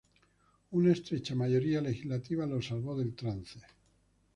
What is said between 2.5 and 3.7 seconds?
salvó del trance.